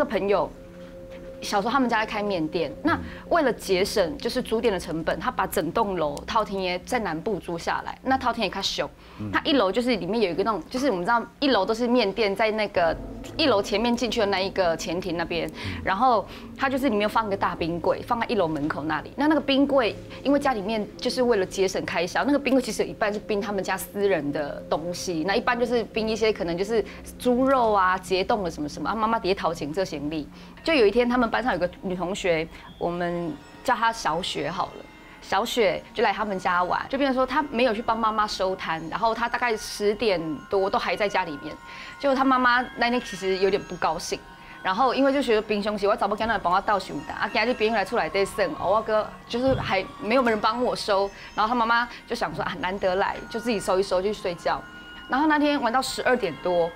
[0.00, 0.50] 个朋友。
[1.42, 2.94] 小时候他们家在开面店，那
[3.30, 7.98] 为了节省就是租店的成本，他把整栋楼套天爷在南部租下来。
[8.02, 8.86] 那套天爷开小，
[9.32, 12.94] 他一楼就是里面有一个那种，就是我们知道一楼都是面店，在那个
[13.38, 15.50] 一楼前面进去的那一个前庭那边，
[15.82, 16.26] 然后
[16.60, 19.10] 他就是里面放一个大冰柜，放在一楼门口那里。
[19.16, 26.84] 那那个冰柜，因为家里面就是为了节省开销，那个冰柜其实有一半是冰他们家私人的东西，那一般就是冰一些可能就是
[27.18, 30.28] 猪肉啊、结冻了什么什么，妈妈叠陶钱这行李。
[30.62, 31.30] 就有一天他们。
[31.30, 32.44] 班上有个女同学，
[32.76, 34.84] 我们叫她小雪好了。
[35.22, 40.20] 小雪就来他们家玩，就变成说她没有去帮妈妈收摊，然后她大概十点
[40.50, 41.54] 多都还在家里面。
[42.00, 44.18] 结果她妈妈那天其实有点不高兴，
[44.62, 54.62] 然后因为就觉得冰兄弟，我找不跟他帮我倒熊的啊，今日别人来出来得剩，我哥就是还没有人帮我收，然后他妈妈就想说啊，难得来就自己收一收就睡觉。
[55.08, 56.70] 然后那天玩到十二点多，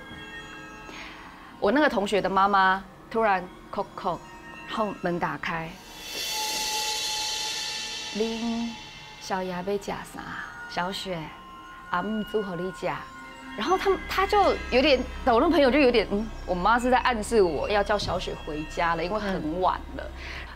[1.59, 4.17] 我那个同学的妈妈突然叩叩。
[4.67, 5.69] 后门打开，
[8.17, 8.67] 恁
[9.21, 10.23] 小雅要吃啥？
[10.71, 11.19] 小雪，
[11.91, 12.89] 阿姆煮好你吃。
[13.57, 20.03] 然后他他就有点，我那朋友就有点，嗯，我妈是在暗示我要叫小雪回家了，因为很晚了。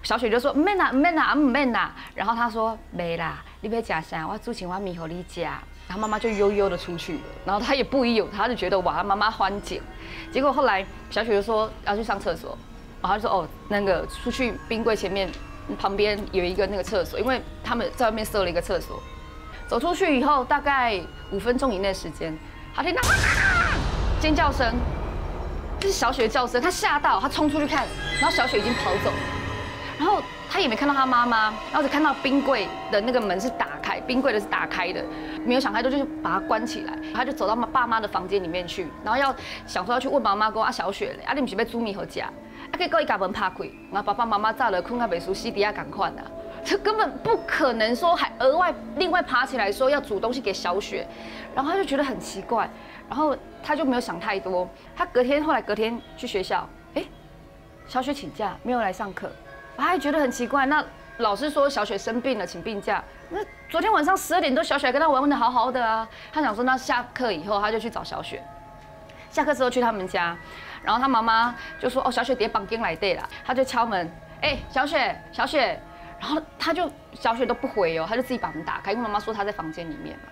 [0.04, 1.94] 小雪就说没啦没啦阿姆没啦。
[2.16, 4.28] 然后他说没啦，你要吃啥？
[4.28, 5.62] 我煮青蛙米好你家。
[5.88, 7.22] 然后妈妈就悠悠的出去了。
[7.46, 9.82] 然后他也不疑有他，就觉得哇，他妈妈欢景。
[10.32, 12.58] 结果后来小雪就说要去上厕所。
[13.02, 15.30] 然后就说哦，那个出去冰柜前面
[15.80, 19.02] 旁边有一个那个厕所，因为他们在外面设了一个厕所。
[19.68, 21.00] 走出去以后，大概
[21.32, 22.38] 五分钟以内时间，
[22.80, 23.02] 他听到？
[24.22, 24.74] 尖叫声，
[25.82, 27.86] 这是小雪的叫声，他吓到，他冲出去看，
[28.22, 29.12] 然后小雪已经跑走，
[29.98, 35.04] 然后他也没看到他妈妈，然后只看到冰柜的那个门是打开，冰柜的是打开的，
[35.44, 39.36] 没有想太多，就是把它关起来，他就走到爸妈的房间里面去，然后要
[39.68, 42.32] 想说要去问妈妈，说啊小雪嘞，啊你不是被租米和家？
[42.72, 42.78] 啊！
[42.78, 46.24] 结果伊家门拍开，然后爸爸妈妈早了困啊，袂熟悉底下赶快啊，
[46.64, 51.08] 这根本不可能说还额外另外爬起来说要煮东西给小雪，
[51.56, 52.70] 然后他就觉得很奇怪，
[53.08, 54.68] 然后他就没有想太多。
[54.96, 57.04] 他隔天后来隔天去学校，哎，
[57.88, 59.32] 小雪请假没有来上课，
[59.78, 60.66] 他还觉得很奇怪。
[60.66, 60.84] 那
[61.18, 63.04] 老师说小雪生病了，请病假。
[63.30, 66.08] 那昨天晚上十二点多，小雪跟他玩玩的好好的啊。
[66.32, 68.44] 他想说，那下课以后他就去找小雪。
[69.30, 70.38] 下课之后去他们家。
[70.82, 74.10] 然后他妈妈就说：“哦，小雪叠绑进来对了。”他就敲门
[74.42, 75.78] ：“哎，小雪，小雪。”
[76.20, 80.24] 然后他就小雪都不回哦，他就自己把门打开，因为妈妈说他在房间里面嘛。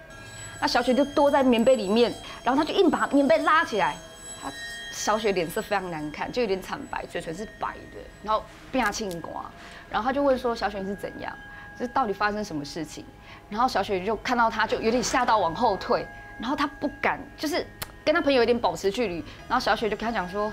[0.60, 3.96] 那小雪就躲在棉被里面，然后他就硬把棉被拉起来。
[4.42, 4.52] 他
[4.92, 9.46] 小雪脸色非常难看，就有点惨白，嘴唇是白的，然后变下青瓜。
[9.90, 11.34] 然后他就问说：“小雪你是怎样？
[11.78, 13.06] 这到底发生什么事情？”
[13.50, 16.06] 然后小雪就看到他就有点吓到往后退，
[16.40, 17.66] 然后他不敢就是。
[18.06, 19.16] 跟他朋友有点保持距离，
[19.50, 20.50] 然后小雪就跟他讲说：“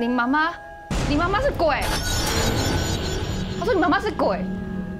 [0.00, 0.50] 你妈妈，
[1.10, 1.78] 你妈妈是鬼。”
[3.66, 4.40] 说：“你妈妈是鬼。”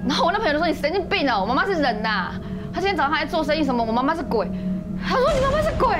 [0.07, 2.31] 然后我那朋友就说：“你神经病哦，我妈妈是人呐。”
[2.73, 3.83] 他今天早上还在做生意，什么？
[3.83, 4.47] 我妈妈是鬼。
[5.03, 5.97] 他说：“你妈妈是鬼。”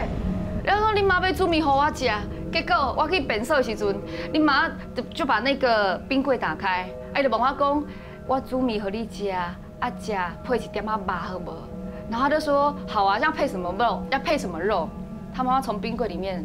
[0.63, 2.09] 然后说：“你妈被煮米给我吃。”
[2.51, 3.95] 结果我去变色的时阵，
[4.31, 7.83] 你妈就就把那个冰柜打开，哎，就问我讲
[8.25, 9.55] ：“我煮米给你吃，啊
[9.99, 10.13] 吃
[10.43, 11.51] 配一点啊肉好不？”
[12.09, 14.01] 然后他就说好啊，要配什么肉？
[14.11, 14.89] 要配什么肉？
[15.33, 16.43] 他妈妈从冰柜里面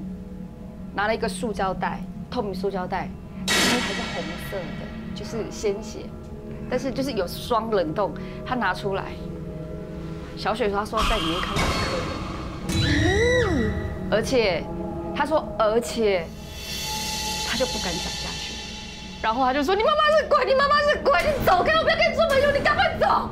[0.94, 2.00] 拿了一个塑胶袋，
[2.30, 3.08] 透明塑胶袋，
[3.46, 4.91] 里面还是红色的，
[5.22, 6.00] 就是鲜血，
[6.68, 8.12] 但是就是有双冷冻。
[8.44, 9.04] 他拿出来，
[10.36, 13.72] 小雪说他说在里面看到客人，
[14.10, 14.64] 而且
[15.14, 16.26] 他说而且
[17.48, 18.54] 他就不敢讲下去，
[19.22, 23.30] 然后他就说你妈妈是鬼，你妈妈是鬼，你走开，我不要跟你做朋友，你赶快走。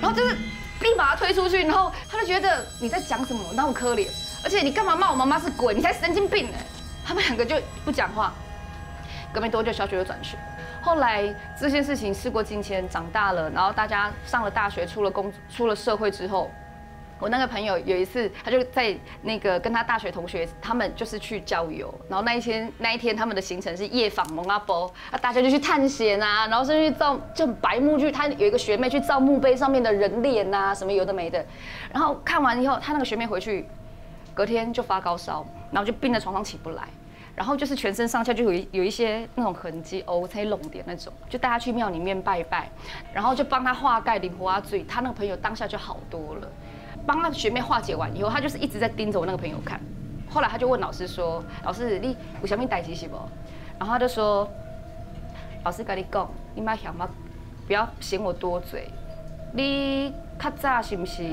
[0.00, 0.36] 然后就是。
[0.80, 4.08] 立马推出去，然后他就觉得你在讲什么，那么可怜，
[4.42, 5.74] 而且你干嘛骂我妈妈是鬼？
[5.74, 6.56] 你才神经病呢！
[7.04, 7.54] 他们两个就
[7.84, 8.32] 不讲话。
[9.30, 10.38] 隔没多久，小雪就转学。
[10.82, 16.50] 后来这件事情事过境迁，长大了，然后大家上了大学，出了工，出了社会之后。
[17.18, 31.44] 我那个朋友有一次，他就在那个跟他大学同学，他们就是去郊游，然后那一天那一天他们的行程是夜访蒙阿波，啊大家就去探险啊，然后甚至去造就白木去，他有一个学妹去造墓碑上面的人脸啊，什么有的没的，
[31.92, 33.68] 然后看完以后，他那个学妹回去，
[34.32, 36.84] 隔天就发高烧，然后就病在床上起不来，
[37.34, 42.70] 然后就是全身上下就有有一些那种痕迹，哦，才拢点那种，就带他去庙里面拜拜，
[43.14, 46.48] 然后就帮他化盖灵活阿醉，他那个朋友当下就好多了。
[47.06, 49.80] 帮他学妹化解完以后，他就是一直在盯着我那个朋友看。
[50.28, 53.16] 后来他就问老师说：“老师，你有什么代志是不？”
[53.80, 54.48] 然后他就说
[55.64, 57.08] ：“老师跟你讲，你妈想嘛，
[57.66, 58.88] 不要嫌我多嘴。
[59.52, 61.24] 你较早是不是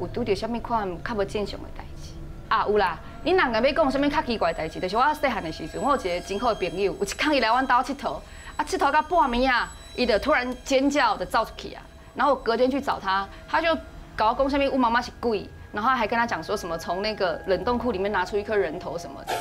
[0.00, 2.12] 有拄到什么款较不正常的代志？
[2.48, 4.78] 啊，有啦，你两个要讲什么较奇怪代志？
[4.78, 8.20] 就是我细汉的时阵，我有一个真好的朋友，有一天伊来阮家佚佗，
[8.58, 11.82] 啊佚佗到半暝啊，伊就突然尖叫的走出去啊，
[12.14, 13.74] 然后我隔天去找他，他就
[14.14, 19.32] 搞我讲什么我妈妈是鬼，然后还跟他讲说什么从那个冷冻库里面拿出一颗人头什么的，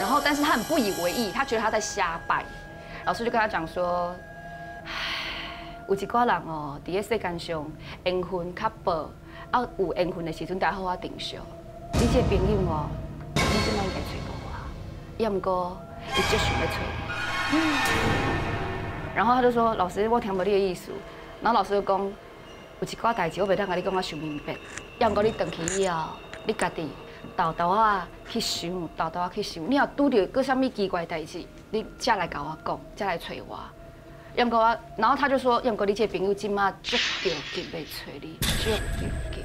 [0.00, 2.44] 然后但是他很不以为意，他觉得他在瞎掰，
[3.04, 4.12] 老师就跟他讲说，
[4.84, 4.90] 唉，
[5.88, 7.64] 有一个人哦，伫个世间上
[8.02, 9.08] 缘分较薄，
[9.52, 11.38] 啊有缘分的时阵，大家好好珍惜。
[11.92, 12.86] 你这个朋友哦，
[13.50, 14.46] 你即摆应该找到我，
[15.16, 15.80] 要毋过
[16.14, 16.72] 伊就想要找
[17.52, 17.54] 你。
[19.16, 20.92] 然后他就说：“老师，我听无你的意思。”
[21.42, 21.98] 然后老师就讲
[22.80, 24.54] ：“有一寡代志我袂当甲你讲啊，想明白。
[24.98, 26.10] 要毋过你回去以后，
[26.44, 26.88] 你家己
[27.34, 29.68] 豆豆啊去想，豆豆啊去想。
[29.68, 33.58] 你若拄到个啥物奇怪代志，你再来甲我讲，再来找我。
[34.34, 38.76] 要毋过我，然后他就说：要毋过你这个朋友即摆足着急要找你，足着
[39.34, 39.44] 急。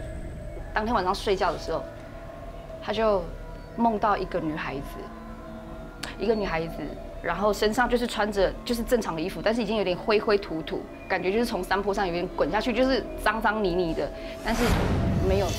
[0.73, 1.81] 当天晚上睡觉的时候。”
[2.85, 3.23] 他就
[3.75, 6.75] 梦到一个女孩子，一个女孩子，
[7.21, 14.09] 然后身上就是穿着就是正常的衣服，但是已经有点灰灰土土，感觉就是从山坡上有点滚下去，就是脏脏泥泥的，
[14.43, 14.63] 但是
[15.27, 15.53] 没有头，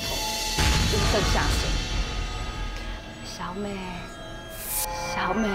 [0.91, 1.75] 就是剩下身。
[3.25, 3.69] 小美，
[5.13, 5.49] 小美，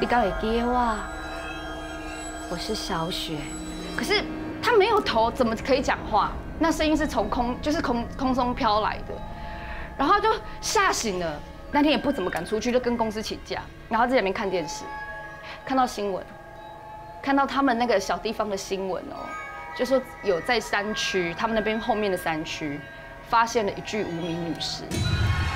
[0.00, 0.96] 你刚会给我？
[2.50, 3.36] 我是小雪，
[3.96, 4.24] 可是
[4.60, 6.32] 她没有头，怎么可以讲话？
[6.58, 9.14] 那声音是从空，就是空空中飘来的。
[9.98, 10.28] 然后就
[10.60, 11.40] 吓醒了，
[11.70, 14.84] 那天也不怎么敢出去，就跟公司请假，然后在里面看电视，
[15.64, 16.24] 看到新闻，
[17.22, 19.28] 看到他们那个小地方的新闻哦，
[19.76, 22.80] 就说有在山区，他们那边后面的山区，
[23.28, 24.84] 发现了一具无名女尸，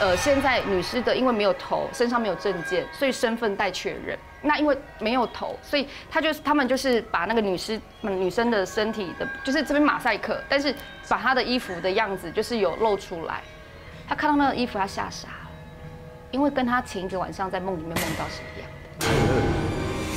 [0.00, 4.18] 呃，现在女尸的因为没有头，身上没有证件，所以身份待确认。
[4.46, 10.74] 那因为没有头，所以他就是他们就是把那个女尸女生的身体的，就是这边马赛克，但是
[11.08, 13.40] 把她的衣服的样子就是有露出来。
[14.06, 15.50] 他看到那个衣服，他吓傻了，
[16.30, 18.68] 因为跟他前一个晚上在梦里面梦到是一样
[19.00, 19.06] 的。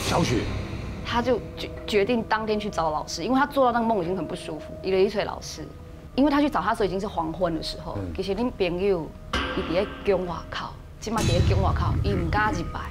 [0.03, 0.41] 小雪，
[1.05, 4.73] 他就决决定当天去找老师，因为他做到那个梦已经很不舒服。
[4.81, 5.65] 一个一岁老师，
[6.15, 7.97] 因为他去找他的时候已经是黄昏的时候。
[8.15, 9.07] 其实恁朋友
[9.55, 10.67] 伊伫咧宫外口，
[10.99, 12.81] 起码伫咧宫外口，伊唔敢入来。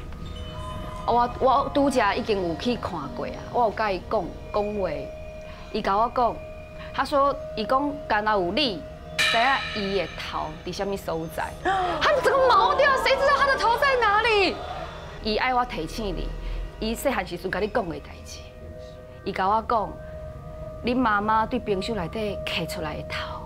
[1.07, 4.91] 我我拄则已经有去看过啊，我有甲伊讲讲话，
[5.73, 6.35] 伊甲我讲，
[6.93, 8.81] 他说伊讲干那有你。
[9.17, 11.53] 知影伊的头伫什么所在？
[11.65, 14.55] 他整个毛掉，谁知道他的头在哪里？
[15.23, 16.29] 伊爱我提醒你，
[16.79, 18.39] 伊细汉时阵甲你讲的代志。
[19.25, 19.93] 伊甲我讲，
[20.85, 23.41] 恁妈妈对冰箱内底刻出来的头，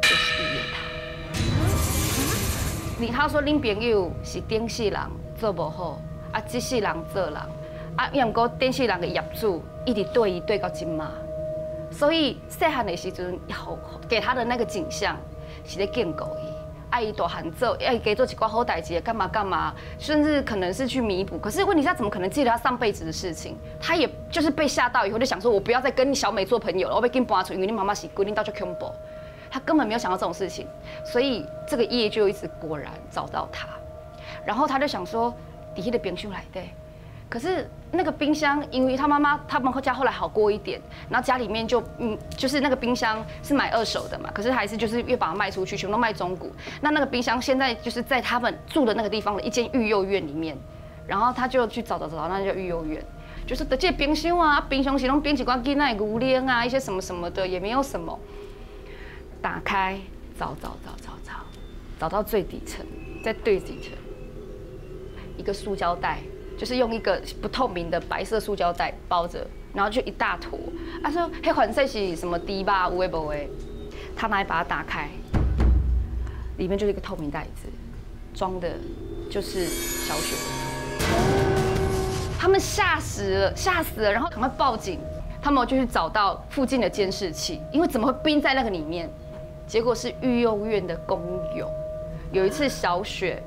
[0.00, 0.78] 就是伊的头。
[2.98, 5.00] 你他说恁朋友是顶世人
[5.38, 6.00] 做不好，
[6.32, 7.36] 啊，这世人做人，
[7.96, 11.12] 啊，因过顶世人的业主一直对伊对到即嘛。
[11.90, 13.76] 所以细汉的时阵，好
[14.08, 15.16] 给他的那个景象
[15.64, 16.52] 是在建构伊，
[16.90, 21.38] 爱伊大汉做，爱给做几挂好代志，干嘛干嘛，甚至可能是去弥补。
[21.38, 23.56] 可是问题是他怎么可能记得他上辈子的事情？
[23.80, 28.92] 他也就是被吓到以后就想说，我不要再跟小美做朋友了，我被跟搬出，因为你妈妈是规定到去 combo，
[29.50, 30.66] 他根本没有想到这种事情。
[31.04, 33.68] 所以这个夜就一直果然找到他，
[34.44, 35.34] 然后他就想说，
[35.74, 36.60] 底下的冰箱来的。
[37.28, 40.80] 可是那个冰箱，因为他妈妈他们家后来好过一点，
[41.10, 46.50] 然后家里面就嗯，就是那个冰箱是买二手的嘛，可是还是就是越把它卖出去，全都卖中古。
[46.80, 50.56] 那那个冰箱现在就是在他们住的那个地方的一间育幼院里面，
[51.06, 53.04] 然后他就去找找找，那叫育幼院，
[53.46, 58.18] 就是的这冰箱啊，冰箱其中冰几罐鸡奶、骨链啊，一些什么什么的也没有什么。
[59.42, 59.98] 打开
[60.38, 61.32] 找找找找找，
[62.00, 62.84] 找到最底层，
[63.22, 63.92] 在最底层
[65.36, 66.18] 一个塑胶袋。
[66.58, 70.58] 就是用一个不透明的白色塑胶袋包着，然后就一大坨。
[71.04, 72.88] 他说：“黑黄色是什么低吧？
[72.88, 73.48] 无为不为。”
[74.16, 75.08] 他拿来把它打开，
[76.56, 77.68] 里面就是一个透明袋子，
[78.34, 78.68] 装的
[79.30, 80.34] 就是小雪。
[82.36, 84.98] 他们吓死了，吓死了，然后赶快报警。
[85.40, 89.08] 他们就去找到附近的监视器，因为怎么会冰在那个里面？
[89.68, 91.20] 结果是育幼院的工
[91.56, 91.70] 友。
[92.32, 93.40] 有一次小雪，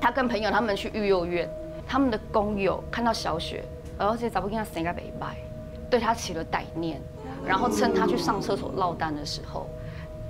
[0.00, 1.46] 他跟朋友他们去育幼院。
[1.86, 3.64] 他们的工友看到小雪，
[3.98, 5.36] 而且早不跟他生个北拜，
[5.90, 7.00] 对他起了歹念，
[7.46, 9.68] 然后趁他去上厕所落单的时候，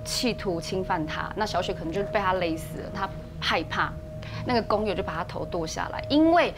[0.03, 1.31] 企图侵犯他。
[1.35, 2.89] 那小雪可能就被他勒死了。
[2.93, 3.09] 他
[3.39, 3.91] 害怕，
[4.45, 6.53] 那个工友就把他头剁下来，因为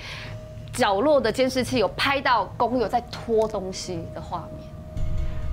[0.73, 4.67] 角落的监视器有拍到工友在拖东西的画面，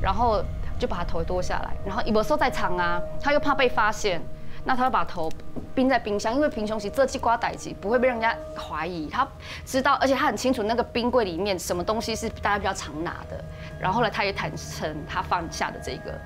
[0.00, 0.42] 然后
[0.78, 1.70] 就把他头剁下来。
[1.86, 4.20] 然后有时候在场啊，他又怕被发现。
[4.64, 5.30] 那他会把头
[5.74, 9.28] 冰在冰箱，因为平胸期这气瓜歹期不会被人家怀疑，他
[9.64, 13.44] 知道，而且他很清楚那个冰柜里面什么东西是大家比较常拿的。
[13.78, 16.18] 然后后来他也坦诚他放下的这个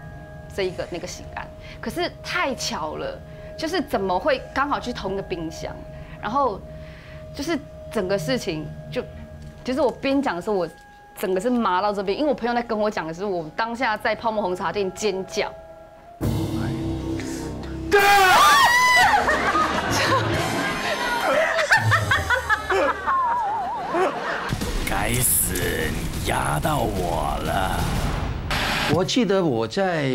[0.54, 1.46] 这一个那个刑案，
[1.80, 3.18] 可是太巧了，
[3.56, 5.74] 就是怎么会刚好去同一个冰箱，
[6.22, 6.60] 然后
[7.34, 7.58] 就是
[7.90, 9.02] 整个事情就，
[9.64, 10.68] 其实我边讲的时候，我
[11.18, 15.52] 整个是麻到这边，因为我朋友在跟我讲的时候，我当下在泡沫红茶店尖叫。
[25.08, 27.80] 该死，你压到我了。
[28.94, 30.10] 我记得我在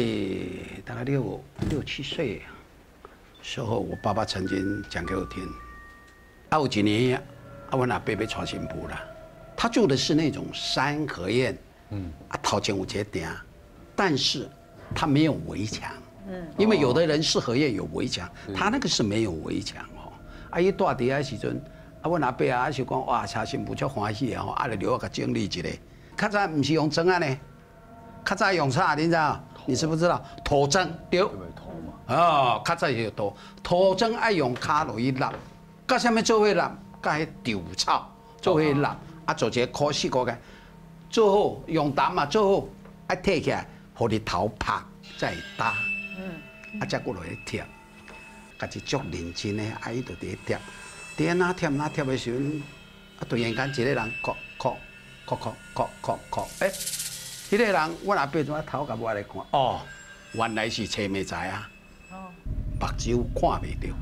[0.86, 2.44] 大概六六七岁
[3.42, 5.44] 时候，我爸爸曾经讲给我听，
[6.50, 7.18] 啊，有几年，
[7.72, 8.96] 啊，我那伯伯娶新妇了，
[9.58, 11.58] 他住的是那种三合院，
[11.90, 13.28] 嗯，啊，头前有这顶，
[13.96, 14.48] 但是
[14.94, 15.92] 他没有围墙，
[16.28, 20.14] 嗯，因为有的人四合院有围墙，他那个是没有围墙哦，
[20.52, 21.60] 啊，伊住伫遐时阵，
[22.04, 25.64] 啊，阮阿伯啊是讲哇，娶新妇足欢喜啊，啊，来留个经历一下，
[26.18, 27.40] 较早毋是用砖啊呢。
[28.26, 28.94] 较早用啥？
[28.94, 29.42] 你知道？
[29.66, 30.22] 你知不知道？
[30.44, 31.22] 土砖对。
[32.08, 33.34] 哦，较早是土
[33.64, 35.34] 土砖爱用骹落去揽，
[35.88, 36.78] 甲啥物做伙揽？
[37.02, 38.10] 甲迄稻草
[38.42, 40.38] 做伙揽，啊，做一个可四个个，
[41.10, 42.68] 做好用担嘛做好，
[43.08, 44.74] 啊，摕起来，互你头拍
[45.18, 45.76] 再打，
[46.18, 47.66] 嗯，啊，再过来贴，
[48.60, 50.58] 家己足认真的，啊，伊就伫咧贴，
[51.18, 52.62] 伫哪贴哪贴的时阵，
[53.20, 54.76] 啊，突然间一个人哭哭
[55.26, 56.72] 哭哭哭哭哭，诶。
[57.50, 59.34] 迄个人，我阿伯怎啊头甲我来看？
[59.52, 59.82] 哦，
[60.32, 61.70] 原来是青梅仔啊！
[62.12, 62.32] 哦，
[62.80, 63.96] 目睭看袂到。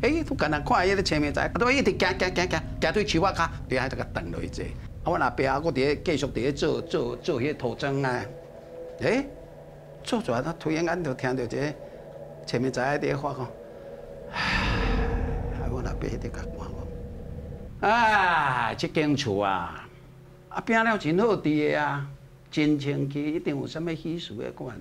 [0.00, 4.64] 哎，都简单看迄个青梅仔，啊，都一直行行行行，行对树仔骹，伫遐这个等落去坐。
[4.64, 8.24] 啊，我阿伯啊，我伫咧继续伫咧做做做迄个土砖啊。
[9.02, 9.26] 哎，
[10.02, 11.74] 做出来，他突然间就听到一个
[12.46, 13.46] 青梅仔伫咧话讲，
[16.00, 16.64] 唉，我阿伯喺度甲我
[17.80, 19.86] 讲，啊，这间厝啊，
[20.48, 22.06] 啊，拼了真好伫个啊。
[22.50, 24.76] 真清气，一定有啥物喜事的款。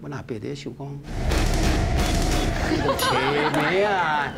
[0.00, 0.88] 我那伯在想讲，
[2.96, 3.14] 车
[3.60, 4.32] 眉啊，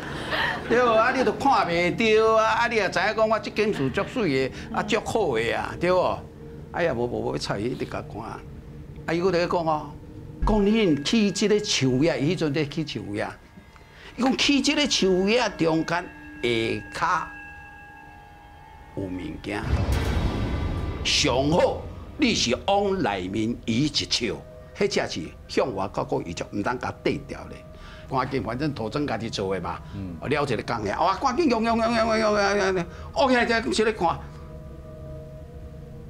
[0.67, 0.91] 对无？
[0.91, 2.03] 啊，你都看袂到
[2.35, 2.43] 啊！
[2.43, 6.19] 啊，你也知影讲我这间厝足水的，啊，足好的啊，对无？
[6.73, 8.21] 哎呀，无无无要，菜伊直甲看。
[8.21, 8.37] 啊，
[9.13, 9.89] 伊搁在讲哦，
[10.45, 13.25] 讲你去即个树叶，伊迄阵在去树叶。
[14.17, 16.03] 伊讲起即个树叶中间
[16.41, 16.49] 下
[16.91, 17.27] 骹
[18.95, 19.63] 有物件。
[21.03, 21.81] 上好，
[22.17, 24.41] 你是往内面移一手，
[24.75, 27.57] 迄只是向外国国移就毋通甲对调咧。
[28.09, 29.79] 赶紧，反正土砖家己做诶嘛，
[30.21, 34.19] 了一个工诶，哇，赶紧用用用用用用用用，OK，再再来看，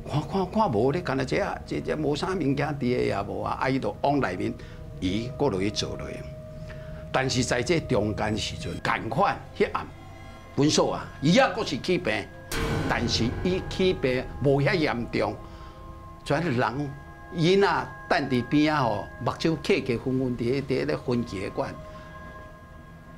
[0.08, 4.54] 看看看无咧，干那这啊，这这无啥物件伫诶也无啊，啊伊就往内面
[5.02, 6.16] 移过落去做落去。
[7.20, 9.88] 但是在这中间时阵，赶快迄暗，
[10.56, 12.14] 分数啊，伊也阁是起病。
[12.88, 15.36] 但是伊起病无遐严重，
[16.24, 16.92] 全是人
[17.34, 21.74] 伊那等伫边啊吼，目睭刻刻昏昏伫伫咧分血管，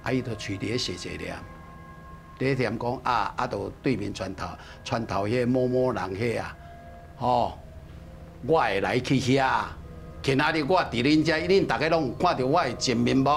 [0.04, 1.36] 啊伊就喙咧细细念，
[2.38, 4.48] 咧念讲啊啊，都对面船头
[4.86, 6.56] 船头迄某某人迄啊，
[7.18, 7.60] 吼，
[8.48, 9.64] 我会来去遐，
[10.24, 10.64] 去哪里？
[10.64, 13.30] 我伫恁遮，恁大家拢有看到我的真面目，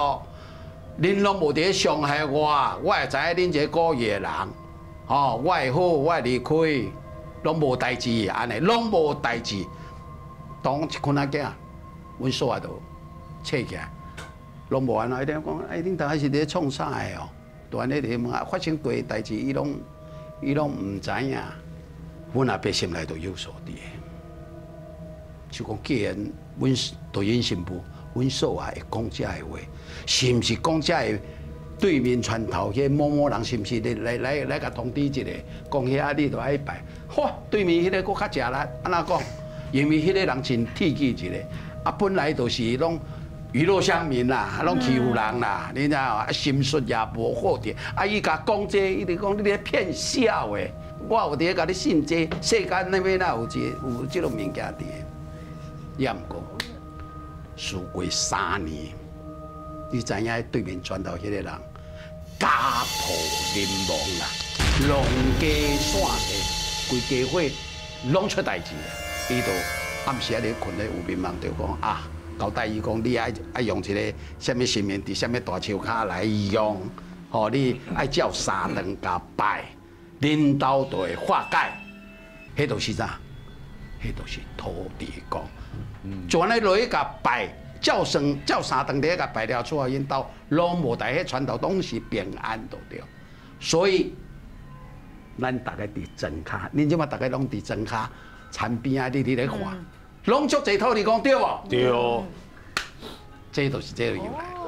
[1.01, 2.49] 恁拢无伫伤害我，
[2.83, 4.31] 我会知影恁这个野人。
[5.07, 6.55] 哦，我会好，我会离开，
[7.43, 9.65] 拢无代志，安尼拢无代志。
[10.61, 11.47] 当一困仔囝，
[12.19, 12.81] 阮所啊都
[13.43, 13.91] 切起来，
[14.69, 15.21] 拢无安怎。
[15.21, 17.27] 一点讲，哎，恁大概是咧创啥的哦？
[17.69, 19.75] 都安尼咧问啊，发生过代志，伊拢
[20.41, 21.37] 伊拢毋知影。
[22.33, 23.71] 阮阿伯心内都有所伫。
[25.51, 26.15] 就讲，既然
[26.57, 26.73] 阮
[27.11, 29.59] 导演新妇，阮所啊会讲遮的话，
[30.05, 31.19] 是毋是讲遮的？
[31.79, 35.21] 对面船头迄某某人是毋是来来来来甲通知一下，
[35.69, 36.81] 讲遐你都爱拜。
[37.13, 39.21] 嚯，对面迄个搁较食力，安那讲？
[39.71, 41.35] 因为迄个人真铁气一个，
[41.83, 42.97] 啊，本来就是拢
[43.51, 46.31] 娱乐乡民啦，拢欺负人啦，你知道啊？
[46.31, 50.71] 心术也无好点，啊，伊甲讲这，伊直讲你咧骗笑诶。
[51.09, 54.83] 我有伫咧甲你信这，世间那边哪有这有这种物件伫？
[55.97, 56.43] 也毋过，
[57.55, 58.93] 事过三年，
[59.91, 61.45] 你知影对面船头迄个人？
[62.39, 63.15] 家破
[63.55, 64.27] 人亡啦，
[64.87, 65.05] 农
[65.39, 66.31] 家散的，
[66.89, 67.41] 规家伙
[68.11, 68.81] 拢出代志啦。
[69.29, 69.47] 伊都
[70.11, 72.01] 暗时啊咧困咧，有民梦就讲啊，
[72.37, 76.81] 交代伊讲，你爱爱用一个什么神明伫什么大树骹来用，
[77.29, 79.63] 吼，你爱叫三顿甲拜，
[80.19, 81.71] 领导就会化解。
[82.57, 83.17] 迄都是啥？
[84.03, 85.45] 迄都是土地公，
[86.27, 87.49] 就安尼落去甲拜。
[87.81, 93.03] 叫声叫三顿咧，甲摆了出来，因到拢无在迄传统东西平安都对。
[93.59, 94.15] 所以，
[95.37, 98.09] 咱大概伫真卡，恁即马大概拢伫真卡
[98.53, 99.59] 田边啊，你伫咧看，
[100.27, 101.59] 拢足济套你讲对无？
[101.69, 101.91] 对。
[103.51, 104.62] 这都是这个由来。